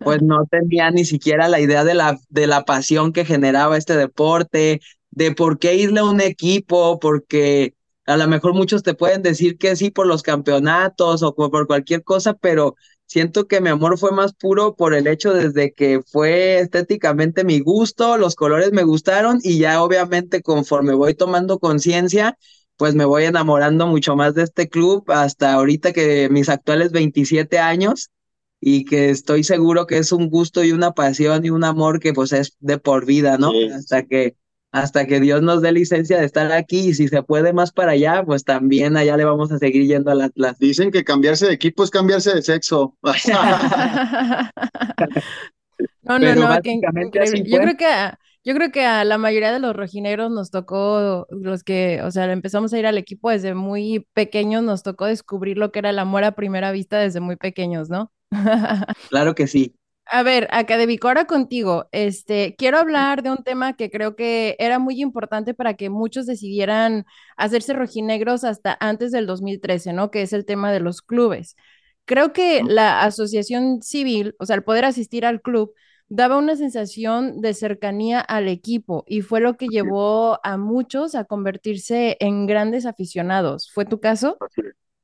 [0.00, 3.96] pues no tenía ni siquiera la idea de la, de la pasión que generaba este
[3.96, 4.82] deporte,
[5.12, 7.74] de por qué irle a un equipo, porque
[8.06, 12.02] a lo mejor muchos te pueden decir que sí por los campeonatos o por cualquier
[12.02, 12.74] cosa, pero
[13.06, 17.60] siento que mi amor fue más puro por el hecho desde que fue estéticamente mi
[17.60, 22.38] gusto, los colores me gustaron y ya obviamente conforme voy tomando conciencia,
[22.76, 27.58] pues me voy enamorando mucho más de este club hasta ahorita que mis actuales 27
[27.58, 28.10] años
[28.60, 32.12] y que estoy seguro que es un gusto y una pasión y un amor que
[32.14, 33.52] pues es de por vida, ¿no?
[33.76, 34.36] Hasta que
[34.72, 37.92] hasta que Dios nos dé licencia de estar aquí y si se puede más para
[37.92, 40.58] allá, pues también allá le vamos a seguir yendo al Atlas.
[40.58, 42.96] Dicen que cambiarse de equipo es cambiarse de sexo.
[46.02, 49.76] no, no, no, Yo creo que a, yo creo que a la mayoría de los
[49.76, 54.62] rojineros nos tocó los que, o sea, empezamos a ir al equipo desde muy pequeños,
[54.62, 58.10] nos tocó descubrir lo que era el amor a primera vista desde muy pequeños, ¿no?
[59.10, 59.76] claro que sí.
[60.06, 61.88] A ver, Académico, ahora contigo.
[61.92, 66.26] Este, quiero hablar de un tema que creo que era muy importante para que muchos
[66.26, 70.10] decidieran hacerse rojinegros hasta antes del 2013, ¿no?
[70.10, 71.56] Que es el tema de los clubes.
[72.04, 75.72] Creo que la asociación civil, o sea, el poder asistir al club,
[76.08, 81.24] daba una sensación de cercanía al equipo y fue lo que llevó a muchos a
[81.24, 83.70] convertirse en grandes aficionados.
[83.72, 84.36] ¿Fue tu caso?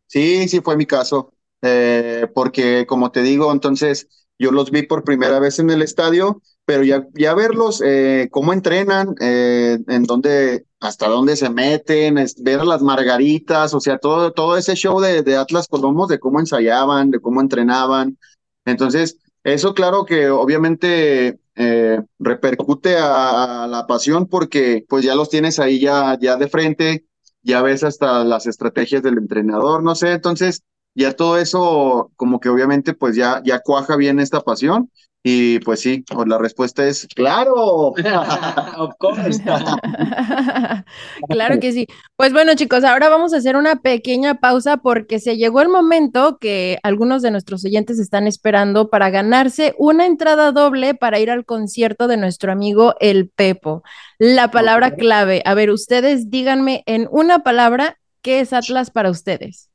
[0.07, 1.33] Sí, sí fue mi caso,
[1.63, 6.41] eh, porque como te digo, entonces yo los vi por primera vez en el estadio,
[6.65, 12.65] pero ya, verlos, eh, cómo entrenan, eh, en dónde, hasta dónde se meten, ver a
[12.65, 17.11] las margaritas, o sea, todo, todo ese show de, de Atlas Colomos, de cómo ensayaban,
[17.11, 18.19] de cómo entrenaban.
[18.65, 25.31] Entonces, eso claro que obviamente eh, repercute a, a, la pasión porque pues ya los
[25.31, 27.07] tienes ahí ya, ya de frente,
[27.43, 30.63] ya ves hasta las estrategias del entrenador, no sé, entonces
[30.99, 34.91] ya todo eso como que obviamente pues ya, ya cuaja bien esta pasión
[35.23, 37.93] y pues sí, pues la respuesta es claro.
[41.29, 41.87] claro que sí.
[42.17, 46.39] Pues bueno, chicos, ahora vamos a hacer una pequeña pausa porque se llegó el momento
[46.39, 51.45] que algunos de nuestros oyentes están esperando para ganarse una entrada doble para ir al
[51.45, 53.83] concierto de nuestro amigo El Pepo.
[54.19, 55.43] La palabra clave.
[55.45, 59.68] A ver, ustedes díganme en una palabra qué es Atlas para ustedes.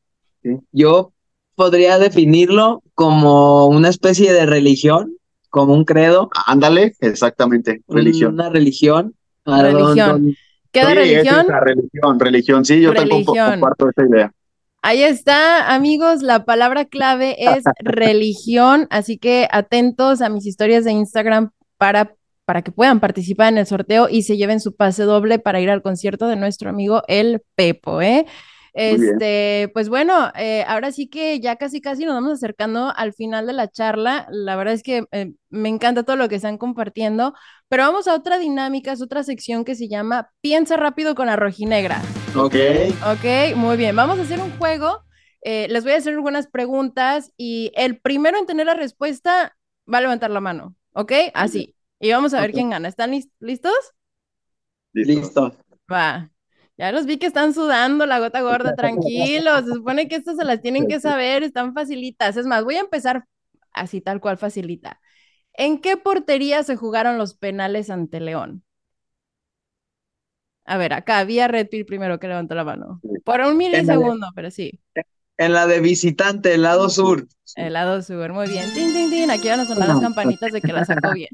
[0.71, 1.13] Yo
[1.55, 5.17] podría definirlo como una especie de religión,
[5.49, 6.29] como un credo.
[6.45, 8.33] Ándale, exactamente, religión.
[8.33, 9.13] Una religión.
[9.45, 10.35] Religión.
[10.71, 11.45] ¿Qué de religión?
[11.47, 14.33] religión, religión, sí, yo también comparto esa idea.
[14.81, 20.91] Ahí está, amigos, la palabra clave es religión, así que atentos a mis historias de
[20.91, 25.39] Instagram para, para que puedan participar en el sorteo y se lleven su pase doble
[25.39, 28.25] para ir al concierto de nuestro amigo El Pepo, ¿eh?
[28.73, 33.45] Este, pues bueno, eh, ahora sí que ya casi casi nos vamos acercando al final
[33.45, 34.27] de la charla.
[34.31, 37.33] La verdad es que eh, me encanta todo lo que están compartiendo,
[37.69, 41.35] pero vamos a otra dinámica, es otra sección que se llama Piensa rápido con la
[41.35, 42.01] rojinegra.
[42.35, 42.55] Ok.
[43.11, 43.95] Ok, muy bien.
[43.95, 45.03] Vamos a hacer un juego.
[45.41, 49.55] Eh, les voy a hacer algunas preguntas y el primero en tener la respuesta
[49.91, 50.75] va a levantar la mano.
[50.93, 51.11] ¿Ok?
[51.33, 51.75] Así.
[51.99, 52.87] Y vamos a ver quién gana.
[52.87, 53.73] ¿Están listos?
[54.93, 55.55] Listo.
[55.87, 56.32] Va.
[56.77, 59.65] Ya los vi que están sudando la gota gorda, tranquilos.
[59.65, 62.35] Se supone que estas se las tienen que saber, están facilitas.
[62.37, 63.25] Es más, voy a empezar
[63.73, 64.99] así tal cual facilita.
[65.53, 68.63] ¿En qué portería se jugaron los penales ante León?
[70.65, 73.03] A ver, acá había Red Pill primero que levantó la mano.
[73.23, 74.79] Por un milisegundo, pero sí.
[75.37, 77.27] En la de visitante, el lado sur.
[77.55, 78.71] El lado sur, muy bien.
[78.73, 79.31] Tin, tin, tin.
[79.31, 81.29] Aquí van a sonar las campanitas de que la sacó bien.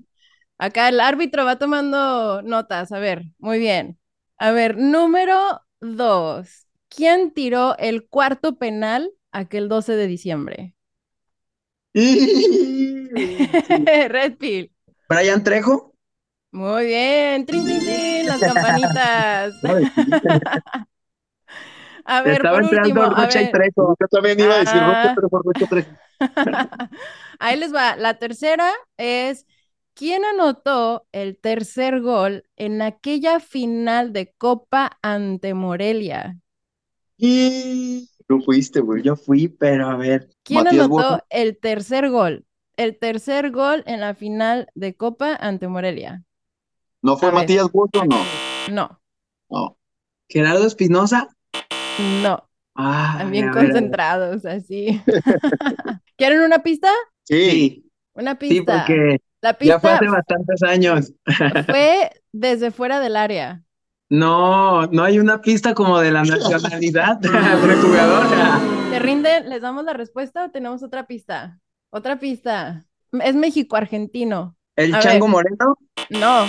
[0.59, 2.93] Acá el árbitro va tomando notas.
[2.93, 3.98] A ver, muy bien.
[4.39, 6.67] A ver, número dos.
[6.89, 10.75] ¿Quién tiró el cuarto penal aquel 12 de diciembre?
[14.09, 14.71] Red Pill.
[15.09, 15.93] Brian Trejo.
[16.51, 17.45] Muy bien.
[17.45, 19.53] Trin, trin, trin, las campanitas.
[22.05, 23.51] A ver, Estaba por entrando último, a Rocha y.
[23.51, 23.95] Trejo.
[23.99, 24.83] Yo también iba a decir Ah.
[24.83, 25.91] Rocha, pero por Rocha Trejo.
[27.39, 27.95] Ahí les va.
[27.95, 29.45] La tercera es,
[29.99, 36.39] ¿quién anotó el tercer gol en aquella final de Copa ante Morelia?
[37.17, 39.03] Y Tú fuiste, güey.
[39.03, 40.29] yo fui, pero a ver.
[40.43, 42.45] ¿Quién Matías anotó el tercer gol?
[42.77, 46.23] El tercer gol en la final de Copa ante Morelia.
[47.01, 47.33] ¿No fue A.
[47.33, 48.05] Matías Boto?
[48.05, 48.39] No.
[48.67, 49.01] No,
[49.49, 49.77] No.
[50.29, 51.29] Gerardo Espinosa.
[51.97, 55.01] no, Ah, también concentrados, así.
[56.17, 56.89] ¿Quieren una pista?
[57.23, 57.49] Sí.
[57.51, 58.73] Sí, Una sí, pista.
[58.87, 61.13] porque La ya fue pista hace bastantes años.
[61.65, 63.63] fue desde fuera del área.
[64.09, 67.31] No, no hay una pista como de la nacionalidad del
[67.81, 68.89] jugador.
[68.89, 69.49] ¿Te rinden?
[69.49, 71.59] ¿Les damos la respuesta o tenemos otra pista?
[71.91, 72.85] Otra pista.
[73.11, 74.55] Es México-argentino.
[74.75, 75.27] El A Chango ver.
[75.27, 75.77] Moreno.
[76.09, 76.45] No,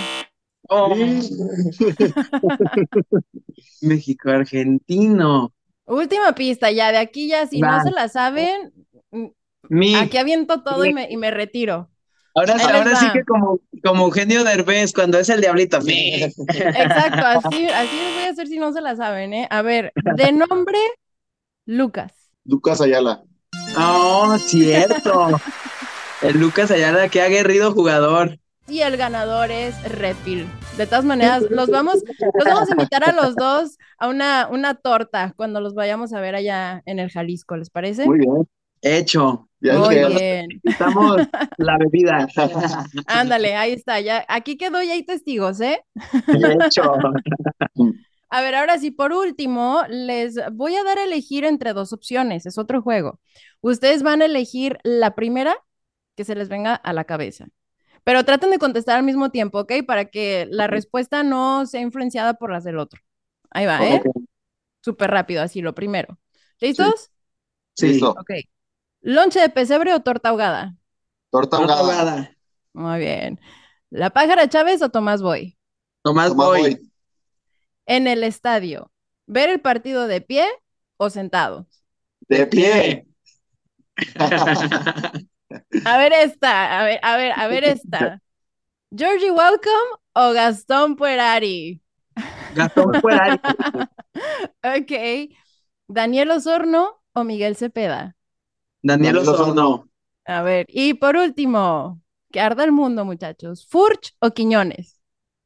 [0.73, 0.95] Oh,
[3.83, 5.53] México argentino.
[5.87, 8.73] última pista, ya de aquí ya, si no se la saben,
[9.11, 9.27] mm,
[9.69, 11.91] Mi, aquí aviento todo y me, y me retiro.
[12.35, 15.79] Ahora sí que como, como Eugenio Derbez cuando es el diablito.
[15.79, 19.49] Exacto, así, así les voy a hacer si no se la saben, ¿eh?
[19.51, 20.79] A ver, de nombre,
[21.67, 22.13] Lucas.
[22.45, 23.23] Lucas Ayala.
[23.77, 25.29] Oh, cierto.
[26.23, 28.39] El Lucas Ayala, qué aguerrido jugador.
[28.69, 30.47] Y el ganador es Repil.
[30.77, 31.97] De todas maneras, los vamos,
[32.35, 36.21] los vamos a invitar a los dos a una, una torta cuando los vayamos a
[36.21, 38.07] ver allá en el Jalisco, ¿les parece?
[38.07, 38.49] Muy bien.
[38.81, 39.50] Hecho.
[39.61, 40.61] Ya Muy que- bien.
[40.65, 41.17] Estamos
[41.59, 42.27] la bebida.
[43.07, 44.01] Ándale, ahí está.
[44.01, 45.85] Ya, aquí quedó y hay testigos, ¿eh?
[46.29, 46.95] Hecho.
[48.33, 52.47] A ver, ahora sí, por último, les voy a dar a elegir entre dos opciones.
[52.47, 53.19] Es otro juego.
[53.61, 55.57] Ustedes van a elegir la primera
[56.15, 57.49] que se les venga a la cabeza.
[58.05, 59.73] Pero traten de contestar al mismo tiempo, ¿ok?
[59.85, 63.01] Para que la respuesta no sea influenciada por las del otro.
[63.51, 64.01] Ahí va, ¿eh?
[64.81, 66.19] Súper rápido, así, lo primero.
[66.61, 67.11] ¿Listos?
[67.75, 67.89] Sí.
[67.89, 68.13] Listo.
[68.13, 68.31] Ok.
[69.03, 70.77] ¿Lonche de pesebre o torta ahogada?
[71.31, 72.37] Torta Torta ahogada.
[72.73, 73.41] Muy bien.
[73.91, 75.59] ¿La pájara Chávez o Tomás Boy?
[76.03, 76.61] Tomás Tomás Boy.
[76.63, 76.93] Boy.
[77.87, 78.91] En el estadio,
[79.27, 80.47] ¿ver el partido de pie
[80.97, 81.67] o sentado?
[82.29, 83.07] De pie.
[85.85, 88.23] A ver esta, a ver, a ver, a ver esta.
[88.97, 91.83] ¿Georgie Welcome o Gastón Puerari?
[92.55, 93.41] Gastón Fuerari.
[94.63, 95.33] Ok.
[95.89, 98.17] ¿Daniel Osorno o Miguel Cepeda?
[98.83, 99.89] Daniel Osorno.
[100.25, 103.67] A ver, y por último, que arda el mundo, muchachos.
[103.69, 105.01] ¿Furch o Quiñones?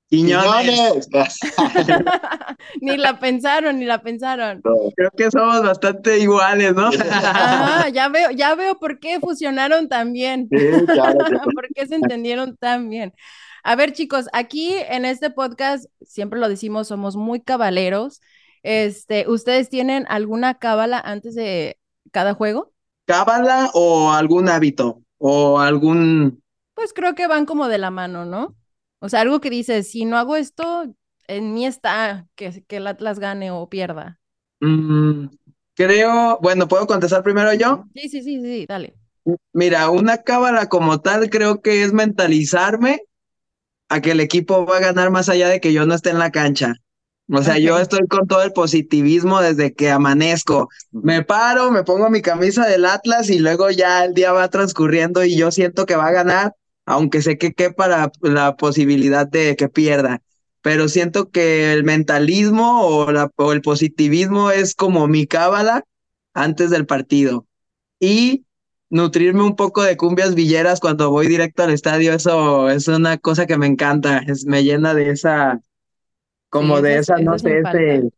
[0.08, 1.08] Quiñones.
[2.80, 4.62] Ni la pensaron, ni la pensaron.
[4.96, 6.90] Creo que somos bastante iguales, ¿no?
[7.10, 10.48] Ah, ya veo, ya veo por qué fusionaron tan bien.
[10.50, 11.40] Sí, claro, claro.
[11.54, 13.12] ¿Por qué se entendieron tan bien?
[13.62, 18.20] A ver, chicos, aquí en este podcast, siempre lo decimos, somos muy cabaleros.
[18.62, 21.78] Este, ¿ustedes tienen alguna cábala antes de
[22.12, 22.73] cada juego?
[23.06, 25.02] ¿Cábala o algún hábito?
[25.18, 26.42] O algún.
[26.74, 28.56] Pues creo que van como de la mano, ¿no?
[29.00, 30.94] O sea, algo que dice, si no hago esto,
[31.28, 34.20] en mí está que, que el Atlas gane o pierda.
[34.60, 35.26] mm,
[35.74, 36.38] creo.
[36.42, 37.84] Bueno, ¿puedo contestar primero yo?
[37.94, 38.94] Sí, sí, sí, sí, dale.
[39.54, 43.00] Mira, una cábala como tal creo que es mentalizarme
[43.90, 46.18] a que el equipo va a ganar más allá de que yo no esté en
[46.20, 46.74] la cancha.
[47.32, 50.68] O sea, yo estoy con todo el positivismo desde que amanezco.
[50.92, 55.24] Me paro, me pongo mi camisa del Atlas y luego ya el día va transcurriendo
[55.24, 59.56] y yo siento que va a ganar, aunque sé que quepa la, la posibilidad de
[59.56, 60.20] que pierda.
[60.60, 65.84] Pero siento que el mentalismo o, la, o el positivismo es como mi cábala
[66.34, 67.46] antes del partido.
[68.00, 68.44] Y
[68.90, 73.46] nutrirme un poco de cumbias villeras cuando voy directo al estadio, eso es una cosa
[73.46, 75.60] que me encanta, es, me llena de esa,
[76.54, 78.10] como Sí, de eso esa, es- no sé, ese-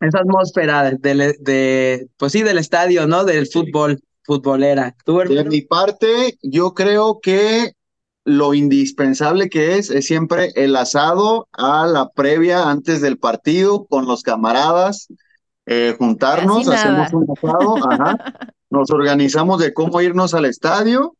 [0.00, 3.24] esa atmósfera de, de, pues sí, del estadio, ¿no?
[3.24, 4.94] Del fútbol, futbolera.
[5.04, 7.72] ¿Tú, De mi parte, yo creo que
[8.24, 14.06] lo indispensable que es es siempre el asado a la previa antes del partido con
[14.06, 15.08] los camaradas,
[15.64, 18.16] eh, juntarnos, hacemos un asado, ajá,
[18.70, 21.14] nos organizamos de cómo irnos al estadio.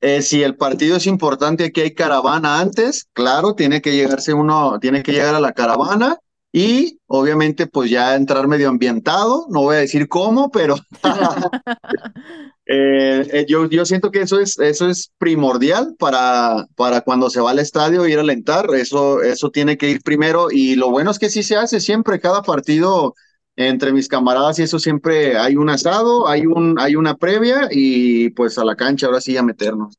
[0.00, 4.78] Eh, si el partido es importante, aquí hay caravana antes, claro, tiene que llegarse uno,
[4.80, 6.18] tiene que llegar a la caravana
[6.52, 10.76] y obviamente pues ya entrar medio ambientado, no voy a decir cómo, pero
[12.66, 17.40] eh, eh, yo, yo siento que eso es, eso es primordial para, para cuando se
[17.40, 21.10] va al estadio ir a alentar, eso, eso tiene que ir primero y lo bueno
[21.10, 23.14] es que sí se hace siempre, cada partido
[23.58, 28.30] entre mis camaradas y eso siempre hay un asado, hay, un, hay una previa y
[28.30, 29.98] pues a la cancha ahora sí a meternos.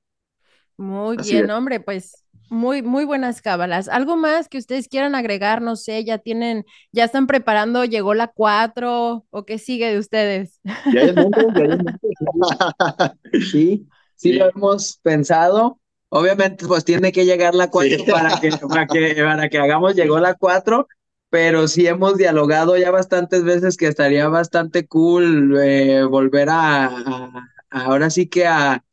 [0.78, 3.90] Muy bien, hombre, pues muy, muy buenas cábalas.
[3.90, 5.62] ¿Algo más que ustedes quieran agregar?
[5.62, 10.62] No sé, ya tienen, ya están preparando, llegó la 4 o qué sigue de ustedes.
[10.94, 11.14] Ya hay
[13.52, 15.82] sí, sí, lo hemos pensado.
[16.08, 20.18] Obviamente, pues tiene que llegar la 4 para, que, para, que, para que hagamos, llegó
[20.18, 20.88] la 4,
[21.30, 28.10] pero sí hemos dialogado ya bastantes veces que estaría bastante cool eh, volver a, ahora
[28.10, 28.84] sí que a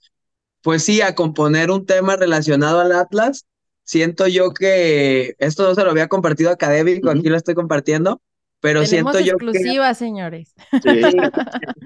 [0.66, 3.46] pues sí, a componer un tema relacionado al Atlas.
[3.84, 8.20] Siento yo que esto no se lo había compartido académico, aquí lo estoy compartiendo,
[8.58, 10.56] pero siento yo exclusiva, señores.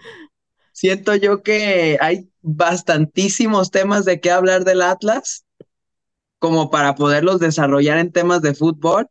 [0.72, 5.44] siento yo que hay bastantísimos temas de qué hablar del Atlas,
[6.38, 9.10] como para poderlos desarrollar en temas de fútbol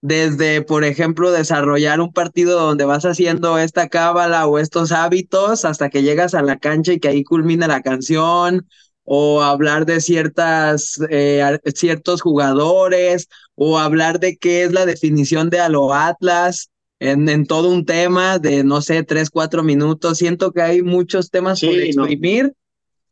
[0.00, 5.90] desde, por ejemplo, desarrollar un partido donde vas haciendo esta cábala o estos hábitos hasta
[5.90, 8.68] que llegas a la cancha y que ahí culmina la canción,
[9.10, 15.60] o hablar de ciertas, eh, ciertos jugadores, o hablar de qué es la definición de
[15.60, 16.70] Alo Atlas,
[17.00, 20.18] en, en, todo un tema de, no sé, tres, cuatro minutos.
[20.18, 22.52] Siento que hay muchos temas por exprimir,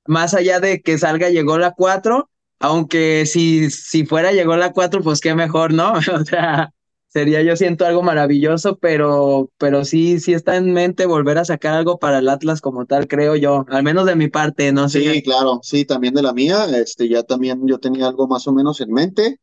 [0.06, 2.28] más allá de que salga llegó la cuatro,
[2.58, 5.92] aunque si, si fuera llegó la cuatro, pues qué mejor, ¿no?
[6.20, 6.72] o sea,
[7.08, 11.74] sería yo siento algo maravilloso, pero, pero sí, sí está en mente volver a sacar
[11.74, 15.00] algo para el Atlas como tal, creo yo, al menos de mi parte, no sé.
[15.00, 18.52] Sí, claro, sí, también de la mía, este, ya también yo tenía algo más o
[18.52, 19.40] menos en mente,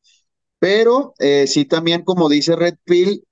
[0.60, 3.26] pero eh, sí también como dice Red Pill,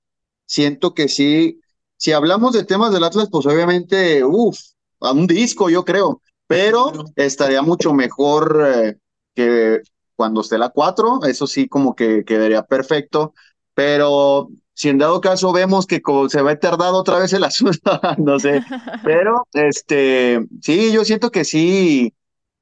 [0.46, 1.60] siento que sí,
[1.96, 4.58] si hablamos de temas del Atlas, pues obviamente, uff,
[5.00, 8.96] a un disco yo creo, pero estaría mucho mejor eh,
[9.34, 9.82] que
[10.16, 13.34] cuando esté la 4, eso sí como que quedaría perfecto,
[13.74, 18.00] pero si en dado caso vemos que se va a tardar otra vez el asunto,
[18.18, 18.62] no sé,
[19.04, 22.14] pero este, sí, yo siento que sí,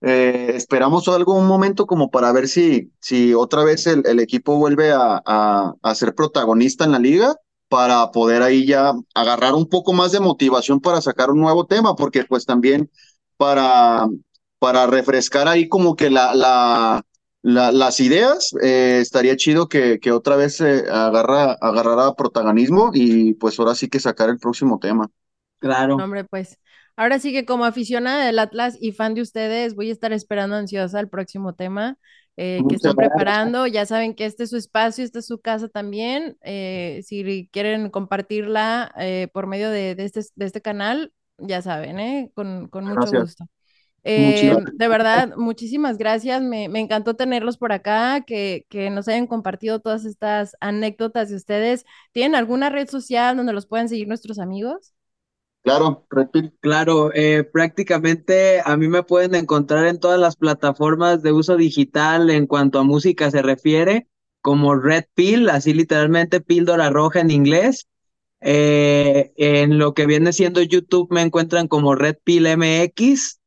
[0.02, 4.92] eh, esperamos algún momento como para ver si, si otra vez el, el equipo vuelve
[4.92, 7.36] a, a, a, ser protagonista en la liga
[7.68, 11.94] para poder ahí ya agarrar un poco más de motivación para sacar un nuevo tema,
[11.94, 12.90] porque pues también
[13.36, 14.08] para,
[14.60, 17.02] para refrescar ahí como que la, la,
[17.42, 23.58] las ideas, eh, estaría chido que, que otra vez se agarra, agarrara protagonismo y pues
[23.58, 25.10] ahora sí que sacar el próximo tema.
[25.58, 25.96] Claro.
[25.96, 26.58] hombre, pues
[26.94, 30.56] ahora sí que como aficionada del Atlas y fan de ustedes, voy a estar esperando
[30.56, 31.96] ansiosa el próximo tema
[32.36, 33.66] eh, que están preparando.
[33.66, 36.36] Ya saben que este es su espacio, esta es su casa también.
[36.42, 38.94] Eh, si quieren compartirla
[39.32, 43.46] por medio de, de, este, de este canal, ya saben, con, con mucho gusto.
[44.02, 46.42] Eh, de verdad, muchísimas gracias.
[46.42, 51.36] Me, me, encantó tenerlos por acá, que, que, nos hayan compartido todas estas anécdotas de
[51.36, 51.84] ustedes.
[52.12, 54.94] ¿Tienen alguna red social donde los puedan seguir nuestros amigos?
[55.62, 56.06] Claro,
[56.60, 62.30] Claro, eh, prácticamente a mí me pueden encontrar en todas las plataformas de uso digital
[62.30, 64.08] en cuanto a música se refiere,
[64.40, 67.88] como Red Pill, así literalmente píldora roja en inglés.
[68.40, 73.39] Eh, en lo que viene siendo YouTube me encuentran como Red Pill MX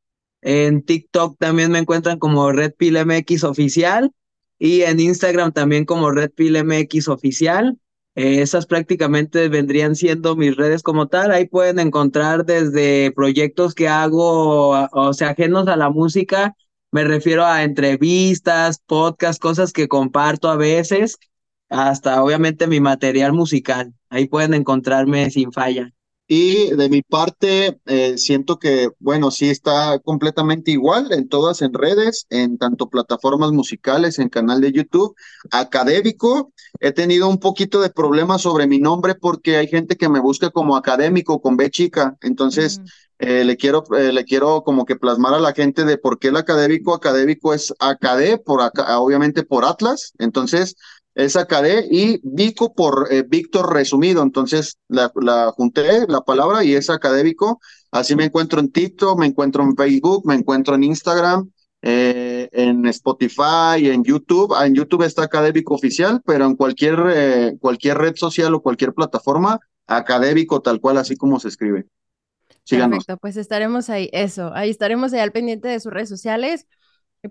[0.44, 4.12] en TikTok también me encuentran como Red MX Oficial
[4.60, 7.78] y en Instagram también como Red MX Oficial.
[8.16, 11.32] Eh, esas prácticamente vendrían siendo mis redes como tal.
[11.32, 16.56] Ahí pueden encontrar desde proyectos que hago, o sea, ajenos a la música.
[16.92, 21.18] Me refiero a entrevistas, podcasts, cosas que comparto a veces,
[21.70, 23.94] hasta obviamente mi material musical.
[24.10, 25.92] Ahí pueden encontrarme sin falla.
[26.36, 31.76] Y de mi parte, eh, siento que, bueno, sí está completamente igual en todas en
[31.76, 35.16] redes, en tanto plataformas musicales, en canal de YouTube,
[35.52, 36.52] académico.
[36.80, 40.50] He tenido un poquito de problemas sobre mi nombre porque hay gente que me busca
[40.50, 42.18] como académico con B chica.
[42.22, 42.82] Entonces,
[43.20, 46.30] eh, le quiero, eh, le quiero como que plasmar a la gente de por qué
[46.30, 48.60] el académico, académico es acadé, por
[48.98, 50.14] obviamente por Atlas.
[50.18, 50.76] Entonces,
[51.16, 54.24] es Acadé y Vico por eh, Víctor resumido.
[54.24, 55.12] Entonces la,
[55.56, 57.60] junté la palabra y es académico.
[57.92, 61.52] Así me encuentro en TikTok, me encuentro en Facebook, me encuentro en Instagram,
[61.82, 64.54] eh, en Spotify, en YouTube.
[64.56, 68.94] Ah, en YouTube está académico oficial, pero en cualquier, eh, cualquier red social o cualquier
[68.94, 71.86] plataforma, académico tal cual, así como se escribe.
[72.64, 73.00] Síganos.
[73.00, 76.66] Perfecto, pues estaremos ahí, eso, ahí estaremos ahí al pendiente de sus redes sociales.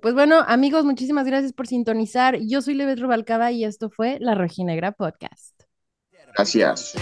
[0.01, 2.39] Pues bueno, amigos, muchísimas gracias por sintonizar.
[2.41, 5.65] Yo soy Levet Rubalcaba y esto fue La Rojinegra Podcast.
[6.35, 6.95] Gracias.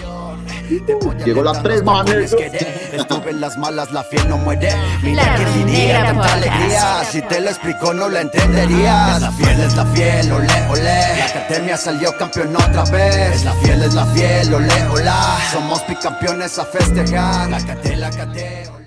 [1.25, 2.33] Llegó la tres manes.
[2.33, 4.71] Estuve en las malas, la fiel no muere.
[5.03, 7.03] Mira que tenía tanta alegría.
[7.05, 9.15] Si te lo explico, no la entenderías.
[9.15, 10.83] Es la fiel, es la fiel, ole, ole.
[10.83, 13.35] La academia salió campeón otra vez.
[13.35, 15.37] Es la fiel, es la fiel, ole, hola.
[15.49, 17.49] Somos bicampeones a festejar.
[17.49, 18.80] La cate, la cate, ole.